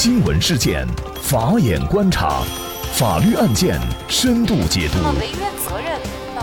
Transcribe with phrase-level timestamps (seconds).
[0.00, 0.86] 新闻事件，
[1.20, 2.44] 法眼观察，
[2.92, 4.98] 法律案件深度解读，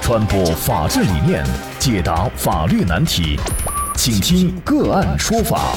[0.00, 1.44] 传播法治理念，
[1.78, 3.38] 解答法律难题，
[3.94, 5.76] 请听个案说法。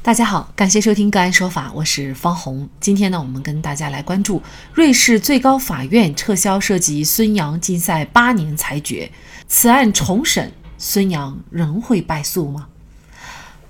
[0.00, 2.68] 大家好，感谢收听个案说法，我是方红。
[2.78, 4.40] 今天呢，我们跟大家来关注
[4.72, 9.10] 瑞士最高法院撤销涉及孙杨禁赛八年裁决，
[9.48, 12.68] 此案重审，孙杨仍会败诉吗？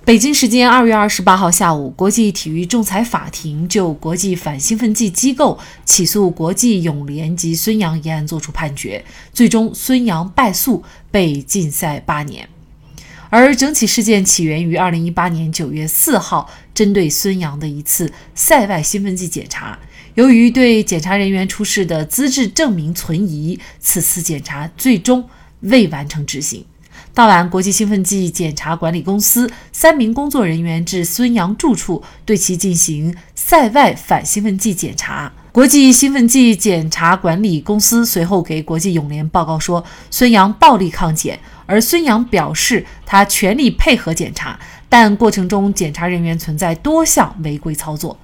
[0.05, 9.03] 北京时间二月二十八号下午，国际体育仲裁法庭就国际反兴奋剂机构起诉国际泳联及孙杨一案作出判决，
[9.33, 12.47] 最终孙杨败诉，被禁赛八年。
[13.31, 19.79] 而整起事件起源于二零一八年九月四号针对孙杨的一次赛外兴奋剂检查，
[20.13, 25.27] 由于对检查人员出示的资质证明存疑，此次检查最终
[25.61, 26.63] 未完成执行。
[27.15, 35.31] 当晚，国际兴奋剂检查管理公司三名工作人员至孙杨住处，对其进行赛外反兴奋剂检查。
[35.53, 39.81] 国际兴奋剂检查管理公司随后给国际泳联报告说，
[40.11, 44.59] 孙杨暴力抗检，而孙杨表示他全力配合检查，
[44.89, 48.19] 但过程中检查人员存在多项违规操作。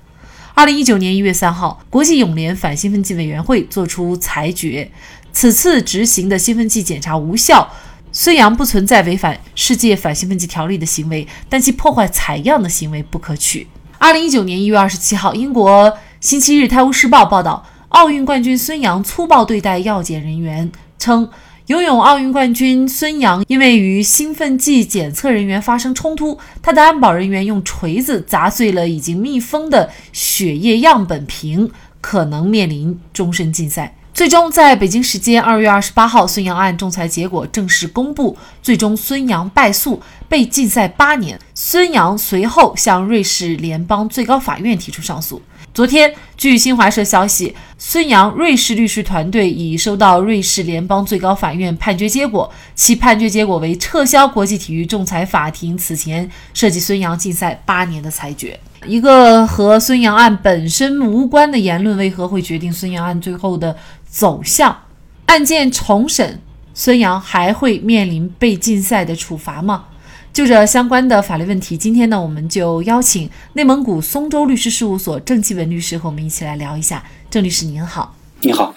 [0.54, 4.92] 二零一九年一月三号，国际泳联反兴奋剂委员会作出裁决，
[5.32, 7.72] 此次执行的兴奋剂检查无效。
[8.14, 13.68] 孙杨不存在违反世界反兴奋剂条例的行为，但其破坏采样的行为不可取。
[13.98, 21.30] 二零一九年一月二十七号，英国星期日《泰晤士报》报道，奥运冠军孙杨粗暴对待药检人员，称
[21.68, 33.96] 游泳奥运冠军孙杨因为与兴奋剂检测人员发生冲突，他的安保人员用锤子砸碎了已经密封的血液样本瓶，可能面临终身禁赛。
[34.14, 41.40] 最终，在北京时间二月二十八号，孙杨案仲裁结果正式公布，最终孙杨败诉，被禁赛八年。
[41.56, 45.42] 孙杨随后向瑞士联邦最高法院提出上诉。
[45.74, 58.60] 昨天，据新华社消息，孙杨瑞士律师团队已收到瑞士联邦最高法院判决结果，其判决结果为撤销国际体育仲裁法庭此前涉及孙杨禁赛八年的裁决。
[58.86, 63.78] 一个和孙杨案本身无关的言论，为何会决定孙杨案最后的
[64.12, 64.84] 走向？
[65.28, 66.42] 案件重审，
[66.74, 69.86] 孙杨还会面临被禁赛的处罚吗？
[70.34, 77.02] 就这相关的法律问题，今天呢，我们就邀请内蒙古松州律师事务所郑继文律师和我们一起来聊一下。
[77.30, 78.74] 郑律师您好，你好，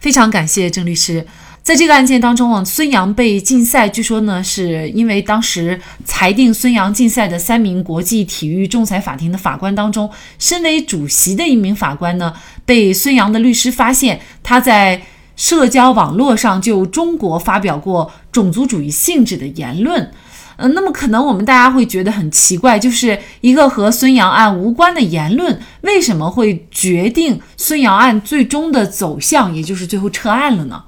[0.00, 1.26] 非常感谢郑律师。
[1.64, 12.34] 在这个案件当中啊，孙杨被禁赛，据说呢，是因为当时裁定孙杨禁赛的三名国际体育仲裁法庭的法官当中，身为主席的一名法官呢，
[12.66, 15.00] 被孙杨的律师发现他在
[15.36, 20.12] 社交网络上就中国发表过种族主义性质的言论。
[20.56, 30.84] 嗯，那么可能我们大家会觉得很奇怪，就是一个和孙杨案无关的言论，为什么会决定孙杨案最终的走向，也就是最后撤案了呢？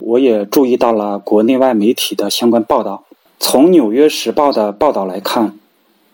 [0.00, 3.04] 我也注意到了国内外媒体的相关报道。
[3.40, 5.58] 从《纽约时报》的报道来看，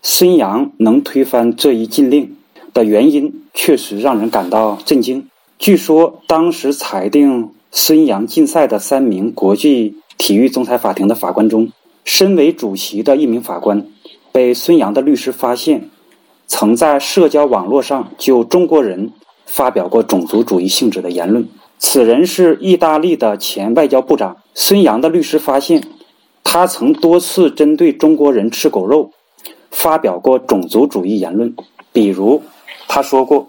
[0.03, 2.37] 孙杨能推翻这一禁令
[2.73, 5.27] 的原因，确实让人感到震惊。
[5.59, 11.71] 据说，当时裁定孙杨禁赛的三名国际体育仲裁法庭的法官中，
[12.05, 13.87] 身为主席的一名法官，
[14.33, 15.89] 被孙杨的律师发现，
[16.47, 19.12] 曾在社交网络上就中国人
[19.47, 21.49] 发表过种族主义性质的言论。
[21.79, 24.39] 此人是意大利的前外交部长。
[24.55, 25.83] 孙杨的律师发现，
[26.43, 29.11] 他曾多次针对中国人吃狗肉，
[29.71, 31.55] 发表过种族主义言论。
[31.93, 32.43] 比如，
[32.89, 33.49] 他说过：“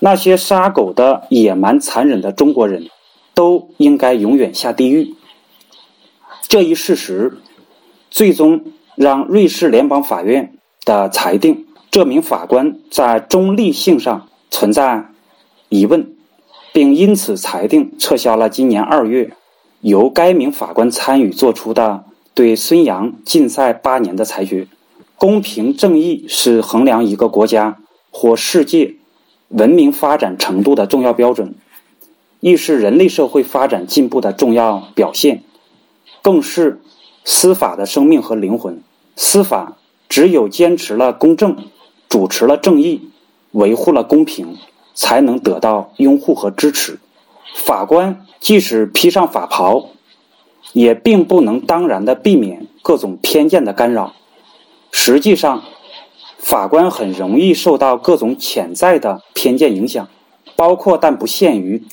[0.00, 2.88] 那些杀狗的野蛮残忍的中国人，
[3.34, 5.14] 都应该永远下地狱。”
[6.48, 7.38] 这一事实。
[8.10, 8.64] 最终
[8.96, 10.54] 让瑞士联邦法院
[10.86, 15.10] 的裁定，这名法官在中立性上存在
[15.68, 16.14] 疑问，
[16.72, 19.32] 并因此裁定撤销了今年二月
[19.80, 24.66] 由该名法官参与作出的对孙杨禁赛八年的裁决。
[25.16, 27.78] 公平正义是衡量一个国家
[28.10, 28.94] 或世界
[29.48, 31.54] 文明发展程度的重要标准，
[32.40, 35.42] 亦是人类社会发展进步的重要表现，
[36.22, 36.80] 更是。
[37.24, 38.80] 司法的生命和灵魂，
[39.14, 39.76] 司法
[40.08, 41.58] 只有坚持了公正，
[42.08, 43.10] 主持了正义，
[43.50, 44.56] 维护了公平，
[44.98, 46.98] 才能得到拥护和支持。
[47.54, 49.90] 法官即使披上法袍，
[50.72, 54.12] 也并不能当然的避免各种偏见的干扰。
[54.90, 55.62] 实际上，
[56.36, 60.08] 法官很容易受到各种潜在的偏见影响，
[60.56, 61.84] 包括但不限于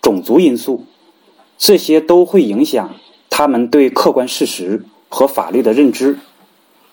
[0.00, 0.86] 种族因素，
[1.58, 2.94] 这些都会影响。
[3.28, 6.18] 他们对客观事实和法律的认知，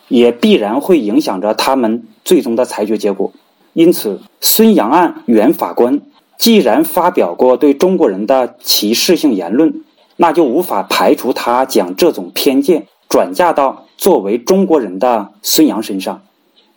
[0.08, 3.32] 也必然会影响着他们最终的裁决结果。
[3.74, 6.02] 因此，孙杨案原法官
[6.38, 9.84] 既然发表过对中国人的歧视性言论，
[10.18, 16.22] 那就无法排除他将这种偏见转嫁到作为中国人的孙杨身上，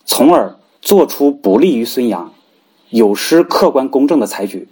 [0.04, 2.32] 从而做出不利于孙杨、
[2.90, 4.66] 有失客观公正的裁决。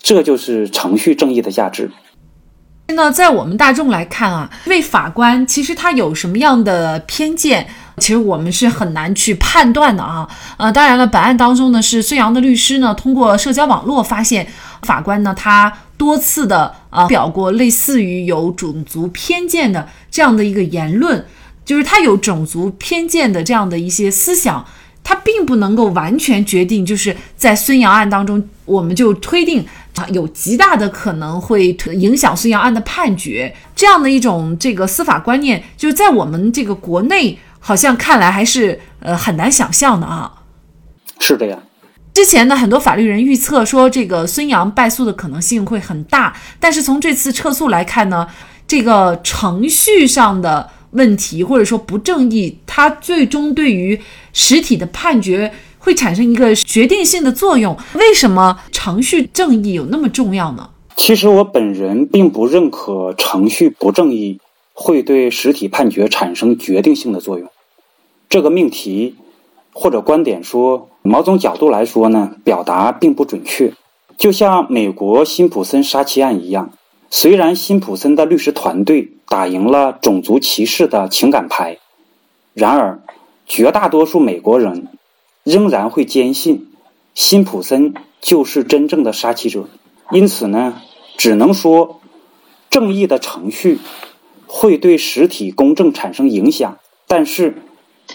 [0.00, 1.90] 这就是程序正义的价值。
[2.88, 7.68] 那在我们大众来看啊，这位法官其实他有什么样的偏见，
[7.98, 10.28] 其实我们是很难去判断的啊。
[10.56, 14.46] 呃，当然了，本案当中呢，是孙杨的律师呢通过社交网络发现，
[14.82, 21.26] 法官呢他多次的啊表过类似于有种族偏见的这样的一个言论，
[21.64, 24.64] 就是他有种族偏见的这样的一些思想。
[25.04, 29.64] 他并不能够完全决定，就是在孙杨案当中，我们就推定
[29.96, 33.54] 啊，有极大的可能会影响孙杨案的判决。
[33.74, 40.32] 这样的一种这个司法观念，就是在我们这个国内好像看来还是呃很难想象的啊。
[41.18, 41.62] 是这样。
[42.14, 48.26] 之前呢，很多法律人预测说这个孙杨败诉的可能性会很大，但是从这次撤诉来看呢，
[48.66, 50.70] 这个程序上的。
[50.92, 54.00] 问题或者说不正义，它最终对于
[54.32, 57.76] 实体的判决会产生一个决定性的作用。
[57.92, 60.70] 为什么程序正义有那么重要呢？
[60.96, 64.40] 其实我本人并不认可程序不正义
[64.72, 67.50] 会对实体判决产生决定性的作用。
[68.28, 69.16] 这个命题
[69.72, 73.72] 或者观点说，某种角度来说呢，表达并不准确。
[74.16, 76.72] 就像美国辛普森杀妻案一样。
[77.10, 81.78] 虽然辛普森的律师团队打赢了种族歧视的情感牌，
[82.52, 83.00] 然而
[83.46, 84.88] 绝大多数美国人
[85.42, 86.70] 仍然会坚信
[87.14, 89.70] 辛普森就是真正的杀妻者。
[90.10, 90.82] 因此呢，
[91.16, 92.00] 只能说
[92.68, 93.78] 正义的程序
[94.46, 96.76] 会对实体公正产生影响，
[97.06, 97.62] 但是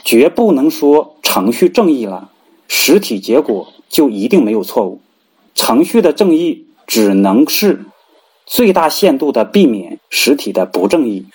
[0.04, 2.30] 绝不能说程序正义了，
[2.68, 5.02] 实体结果就一定没有错误。
[5.56, 7.86] 程序的正义只能是。
[8.46, 11.26] 最大限度的避免实体的不正义。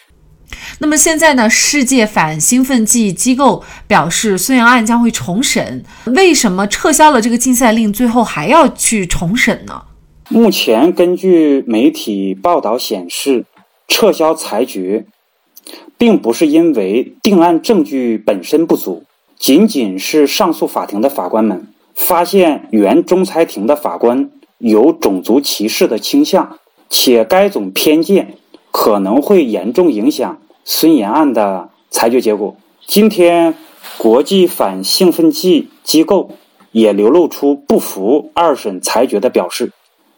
[0.78, 1.48] 那么现在呢？
[1.48, 5.82] 世界反兴奋剂机构表示，孙杨案将会重审。
[6.14, 9.84] 为什么撤销了这个禁赛令，最后还要去重审呢？
[10.28, 13.46] 目前根据媒体报道显示，
[13.88, 15.06] 撤销裁决，
[15.98, 19.02] 并不是因为定案证据本身不足，
[19.36, 26.58] 仅仅是上诉法庭的法官们发现原仲裁庭的法官有种族歧视的倾向。
[26.90, 28.36] 且该种偏见
[28.70, 32.56] 可能会严重影响孙岩案的裁决结果。
[32.86, 33.54] 今天，
[33.98, 36.30] 国际反兴奋剂机构
[36.72, 39.70] 也流露出不服二审裁决的表示。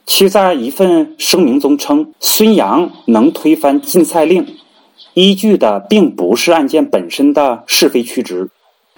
[0.06, 4.47] 其在一份声明中称，孙杨能推翻禁赛令，
[5.15, 8.51] 依据的并不是案件本身的是非曲直，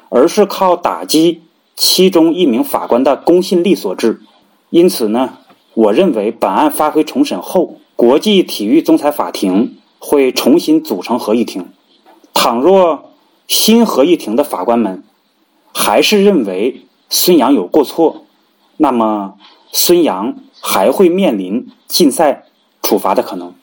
[0.09, 1.43] 而是靠打击
[1.75, 4.21] 其中一名法官的公信力所致。
[4.71, 5.39] 因此呢？
[5.75, 11.67] 我认为本案发回重审后，国际体育仲裁法庭会重新组成合议庭。
[12.35, 13.13] 倘若
[13.49, 15.03] 新合议庭的法官们
[15.73, 18.27] 还是认为孙杨有过错，
[18.77, 19.39] 那么
[19.71, 22.45] 孙杨还会面临禁赛
[22.83, 23.55] 处罚的可能。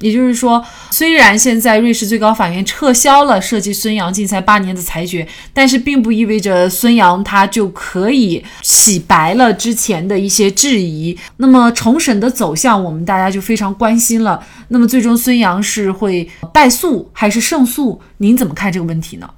[0.00, 11.18] 也就是说，虽然现在瑞士最高法院撤销了涉及孙杨禁赛八年的裁决，但是并不意味着孙杨他就可以洗白了之前的一些质疑。
[11.38, 14.40] 那么重审的走向，我们大家就非常关心了。
[14.68, 18.00] 那么最终孙杨是会败诉还是胜诉？
[18.18, 19.28] 您怎么看这个问题呢？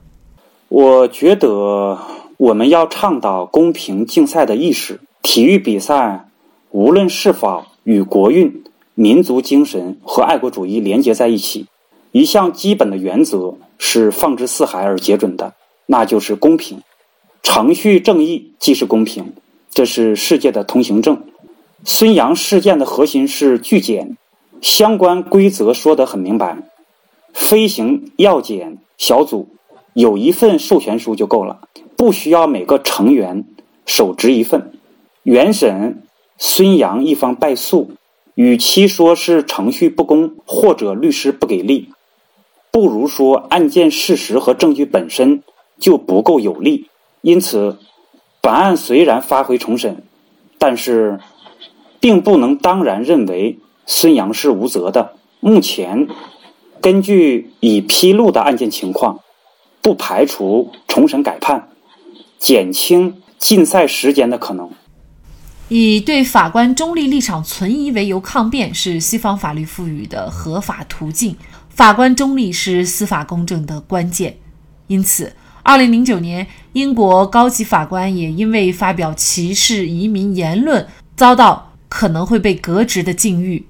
[0.69, 1.99] 我觉得
[2.37, 5.01] 我们要倡导公平竞赛的意识。
[5.23, 6.29] 体育比赛
[6.71, 8.63] 无论是否与国运。
[9.01, 11.65] 民族精神和爱国主义连接在一起，
[12.13, 15.55] 一项基本的原则是放之四海而皆准的，
[15.87, 16.83] 那就是公平。
[17.43, 19.33] 程序正义即是公平，
[19.71, 21.23] 这是世界的通行证。
[21.83, 24.19] 孙杨事件的核心是拒检，
[24.61, 26.59] 相关规则说得很明白：
[27.33, 29.49] 飞行药检小组
[29.95, 31.63] 有一份授权书就够了，
[31.97, 33.47] 不需要每个成员
[33.87, 34.73] 手执一份。
[35.23, 36.03] 原审
[36.37, 37.93] 孙杨一方败诉。
[38.35, 41.89] 与其说是程序不公或者律师不给力，
[42.71, 45.43] 不如说案件事实和证据本身
[45.79, 46.89] 就不够有力。
[47.23, 47.79] 因此，
[48.41, 50.03] 本案虽然发回重审，
[50.59, 51.21] 但是
[51.99, 55.15] 并不能当然认为孙杨是无责的。
[55.41, 56.09] 目前，
[56.81, 59.21] 根据已披露的案件情况，
[59.83, 61.69] 不排除重审改判，
[62.39, 64.71] 减轻禁赛时间的可能。
[65.71, 71.37] 以对法官中立立场存疑为由抗辩，是西方法律赋予的合法途径。
[71.69, 74.37] 法官中立是司法公正的关键。
[74.89, 80.85] 因此，二零零九年，英国高级法官也因为发表歧视移民言论，
[81.15, 83.65] 遭到可能会被革职的境遇。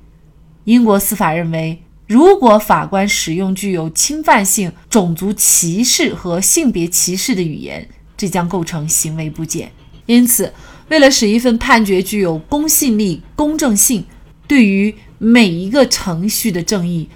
[0.65, 9.71] 英国司法认为，如果法官使用具有侵犯性、种族歧视和性别歧视的语言，这将构成行为不检。
[10.07, 10.53] 因此，
[10.91, 14.05] 为了使一份判决具有公信力、公正性，
[14.49, 17.09] 对于每一个程序的正义，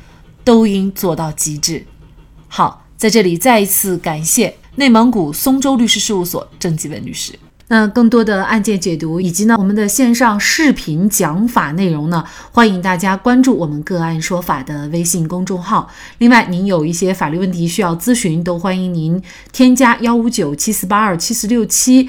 [0.45, 1.85] 都应做到极致。
[2.47, 7.33] 好，在这里再一次感谢内蒙古松州律师事务所郑继文律师。
[7.67, 15.91] 那更多的案件解读以及呢我们的线上视频讲法内容呢，欢迎大家关注我们个案说法的微信公众号。
[16.19, 22.09] 另外，您有一些法律问题需要咨询，都欢迎您添加幺五九七四八二七四六七